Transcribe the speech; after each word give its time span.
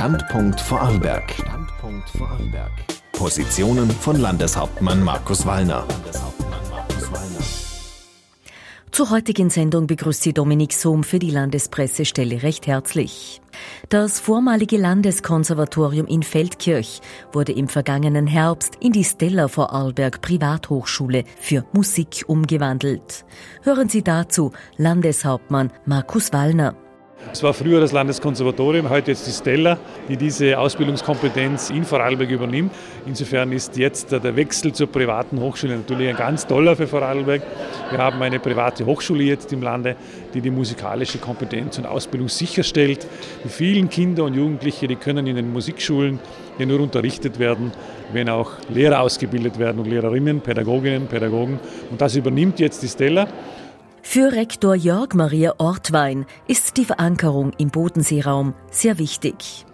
Standpunkt 0.00 0.58
Vorarlberg. 0.62 1.30
Standpunkt 1.30 2.08
Vorarlberg. 2.08 2.72
Positionen 3.12 3.90
von 3.90 4.18
Landeshauptmann 4.18 5.04
Markus 5.04 5.44
Wallner. 5.44 5.86
Zur 8.92 9.10
heutigen 9.10 9.50
Sendung 9.50 9.86
begrüßt 9.86 10.22
sie 10.22 10.32
Dominik 10.32 10.72
Sohm 10.72 11.04
für 11.04 11.18
die 11.18 11.30
Landespressestelle 11.30 12.42
recht 12.42 12.66
herzlich. 12.66 13.42
Das 13.90 14.20
vormalige 14.20 14.78
Landeskonservatorium 14.78 16.06
in 16.06 16.22
Feldkirch 16.22 17.02
wurde 17.34 17.52
im 17.52 17.68
vergangenen 17.68 18.26
Herbst 18.26 18.76
in 18.80 18.92
die 18.92 19.04
Stella 19.04 19.48
Vorarlberg 19.48 20.22
Privathochschule 20.22 21.24
für 21.38 21.66
Musik 21.74 22.24
umgewandelt. 22.26 23.26
Hören 23.64 23.90
Sie 23.90 24.02
dazu 24.02 24.52
Landeshauptmann 24.78 25.70
Markus 25.84 26.32
Wallner. 26.32 26.74
Es 27.32 27.44
war 27.44 27.54
früher 27.54 27.80
das 27.80 27.92
Landeskonservatorium, 27.92 28.90
heute 28.90 29.12
jetzt 29.12 29.26
die 29.26 29.30
Stella, 29.30 29.78
die 30.08 30.16
diese 30.16 30.58
Ausbildungskompetenz 30.58 31.70
in 31.70 31.84
Vorarlberg 31.84 32.28
übernimmt. 32.28 32.72
Insofern 33.06 33.52
ist 33.52 33.76
jetzt 33.76 34.10
der 34.10 34.34
Wechsel 34.34 34.72
zur 34.72 34.88
privaten 34.88 35.40
Hochschule 35.40 35.76
natürlich 35.76 36.08
ein 36.08 36.16
ganz 36.16 36.46
toller 36.46 36.74
für 36.74 36.88
Vorarlberg. 36.88 37.42
Wir 37.90 37.98
haben 37.98 38.20
eine 38.20 38.40
private 38.40 38.84
Hochschule 38.84 39.22
jetzt 39.22 39.52
im 39.52 39.62
Lande, 39.62 39.94
die 40.34 40.40
die 40.40 40.50
musikalische 40.50 41.18
Kompetenz 41.18 41.78
und 41.78 41.86
Ausbildung 41.86 42.28
sicherstellt. 42.28 43.06
Die 43.44 43.48
vielen 43.48 43.88
Kinder 43.88 44.24
und 44.24 44.34
Jugendliche, 44.34 44.88
die 44.88 44.96
können 44.96 45.26
in 45.28 45.36
den 45.36 45.52
Musikschulen 45.52 46.18
ja 46.58 46.66
nur 46.66 46.80
unterrichtet 46.80 47.38
werden, 47.38 47.70
wenn 48.12 48.28
auch 48.28 48.50
Lehrer 48.68 49.00
ausgebildet 49.00 49.58
werden 49.58 49.78
und 49.78 49.86
Lehrerinnen, 49.86 50.40
Pädagoginnen, 50.40 51.06
Pädagogen. 51.06 51.60
Und 51.90 52.00
das 52.00 52.16
übernimmt 52.16 52.58
jetzt 52.58 52.82
die 52.82 52.88
Stella. 52.88 53.28
Für 54.02 54.32
Rektor 54.32 54.74
Jörg 54.74 55.14
Maria 55.14 55.54
Ortwein 55.58 56.26
ist 56.48 56.78
die 56.78 56.84
Verankerung 56.84 57.52
im 57.58 57.68
Bodenseeraum 57.68 58.54
sehr 58.70 58.98
wichtig. 58.98 59.66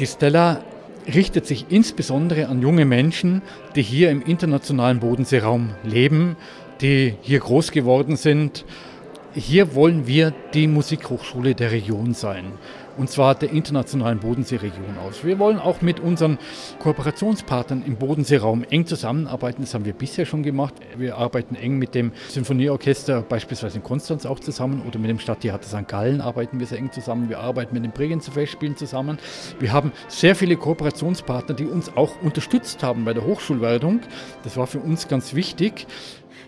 Die 0.00 0.06
Stella 0.06 0.62
richtet 1.06 1.46
sich 1.46 1.66
insbesondere 1.68 2.48
an 2.48 2.62
junge 2.62 2.84
Menschen, 2.84 3.42
die 3.76 3.82
hier 3.82 4.10
im 4.10 4.22
internationalen 4.22 4.98
Bodenseeraum 4.98 5.74
leben, 5.84 6.36
die 6.80 7.14
hier 7.20 7.40
groß 7.40 7.70
geworden 7.70 8.16
sind. 8.16 8.64
Hier 9.34 9.74
wollen 9.74 10.06
wir 10.06 10.32
die 10.54 10.66
Musikhochschule 10.66 11.54
der 11.54 11.70
Region 11.70 12.14
sein 12.14 12.52
und 12.96 13.10
zwar 13.10 13.34
der 13.34 13.50
internationalen 13.50 14.18
Bodenseeregion 14.18 14.98
aus. 15.06 15.24
Wir 15.24 15.38
wollen 15.38 15.58
auch 15.58 15.80
mit 15.82 16.00
unseren 16.00 16.38
Kooperationspartnern 16.78 17.82
im 17.86 17.96
Bodenseeraum 17.96 18.64
eng 18.64 18.86
zusammenarbeiten. 18.86 19.62
Das 19.62 19.74
haben 19.74 19.84
wir 19.84 19.92
bisher 19.92 20.26
schon 20.26 20.42
gemacht. 20.42 20.74
Wir 20.96 21.16
arbeiten 21.16 21.54
eng 21.54 21.78
mit 21.78 21.94
dem 21.94 22.12
Sinfonieorchester 22.28 23.22
beispielsweise 23.22 23.78
in 23.78 23.84
Konstanz 23.84 24.26
auch 24.26 24.40
zusammen 24.40 24.82
oder 24.86 24.98
mit 24.98 25.10
dem 25.10 25.18
Stadttheater 25.18 25.66
St. 25.66 25.88
Gallen 25.88 26.20
arbeiten 26.20 26.60
wir 26.60 26.66
sehr 26.66 26.78
eng 26.78 26.92
zusammen. 26.92 27.28
Wir 27.28 27.40
arbeiten 27.40 27.74
mit 27.74 27.84
den 27.84 27.92
Bregenzer 27.92 28.32
Festspielen 28.32 28.76
zusammen. 28.76 29.18
Wir 29.58 29.72
haben 29.72 29.92
sehr 30.08 30.34
viele 30.34 30.56
Kooperationspartner, 30.56 31.54
die 31.54 31.66
uns 31.66 31.96
auch 31.96 32.20
unterstützt 32.22 32.82
haben 32.82 33.04
bei 33.04 33.14
der 33.14 33.24
Hochschulwertung. 33.24 34.00
Das 34.42 34.56
war 34.56 34.66
für 34.66 34.80
uns 34.80 35.08
ganz 35.08 35.34
wichtig. 35.34 35.86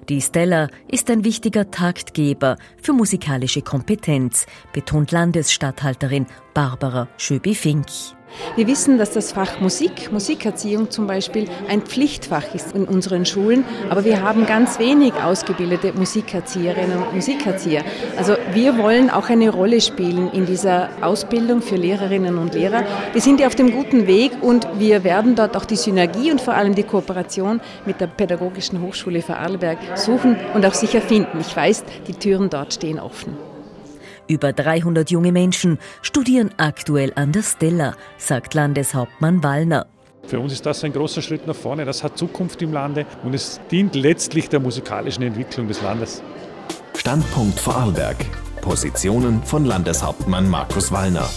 Die 0.08 0.20
Stella 0.20 0.66
ist 0.88 1.10
ein 1.10 1.24
wichtiger 1.24 1.70
Taktgeber 1.70 2.56
für 2.82 2.92
musikalische 2.92 3.62
Kompetenz, 3.62 4.46
betont 4.72 5.12
Landesstatthalterin 5.12 6.26
Barbara 6.54 7.08
Schöbi-Fink. 7.16 7.86
Wir 8.56 8.66
wissen, 8.66 8.98
dass 8.98 9.12
das 9.12 9.32
Fach 9.32 9.60
Musik, 9.60 10.10
Musikerziehung 10.12 10.90
zum 10.90 11.06
Beispiel, 11.06 11.48
ein 11.68 11.82
Pflichtfach 11.82 12.54
ist 12.54 12.74
in 12.74 12.84
unseren 12.84 13.24
Schulen, 13.24 13.64
aber 13.90 14.04
wir 14.04 14.22
haben 14.22 14.46
ganz 14.46 14.78
wenig 14.78 15.14
ausgebildete 15.14 15.92
Musikerzieherinnen 15.92 17.02
und 17.02 17.14
Musikerzieher. 17.14 17.82
Also 18.16 18.36
wir 18.52 18.78
wollen 18.78 19.10
auch 19.10 19.28
eine 19.28 19.50
Rolle 19.50 19.80
spielen 19.80 20.30
in 20.32 20.46
dieser 20.46 20.90
Ausbildung 21.00 21.62
für 21.62 21.76
Lehrerinnen 21.76 22.38
und 22.38 22.54
Lehrer. 22.54 22.84
Wir 23.12 23.20
sind 23.20 23.40
ja 23.40 23.46
auf 23.46 23.54
dem 23.54 23.72
guten 23.72 24.06
Weg 24.06 24.32
und 24.40 24.66
wir 24.78 25.04
werden 25.04 25.34
dort 25.34 25.56
auch 25.56 25.64
die 25.64 25.76
Synergie 25.76 26.30
und 26.30 26.40
vor 26.40 26.54
allem 26.54 26.74
die 26.74 26.84
Kooperation 26.84 27.60
mit 27.86 28.00
der 28.00 28.06
Pädagogischen 28.06 28.82
Hochschule 28.82 29.22
Vorarlberg 29.22 29.78
suchen 29.94 30.36
und 30.54 30.64
auch 30.66 30.74
sicher 30.74 31.00
finden. 31.00 31.40
Ich 31.40 31.56
weiß, 31.56 31.84
die 32.06 32.14
Türen 32.14 32.50
dort 32.50 32.74
stehen 32.74 32.98
offen. 32.98 33.51
Über 34.28 34.52
300 34.52 35.10
junge 35.10 35.32
Menschen 35.32 35.78
studieren 36.02 36.50
aktuell 36.56 37.12
an 37.16 37.32
der 37.32 37.42
Stella, 37.42 37.94
sagt 38.18 38.54
Landeshauptmann 38.54 39.42
Wallner. 39.42 39.86
Für 40.24 40.38
uns 40.38 40.52
ist 40.52 40.64
das 40.64 40.84
ein 40.84 40.92
großer 40.92 41.20
Schritt 41.20 41.46
nach 41.46 41.56
vorne. 41.56 41.84
Das 41.84 42.02
hat 42.02 42.16
Zukunft 42.16 42.62
im 42.62 42.72
Lande 42.72 43.06
und 43.24 43.34
es 43.34 43.60
dient 43.70 43.94
letztlich 43.94 44.48
der 44.48 44.60
musikalischen 44.60 45.22
Entwicklung 45.22 45.68
des 45.68 45.82
Landes. 45.82 46.22
Standpunkt 46.94 47.58
Vorarlberg. 47.58 48.16
Positionen 48.60 49.42
von 49.42 49.64
Landeshauptmann 49.64 50.48
Markus 50.48 50.92
Wallner. 50.92 51.28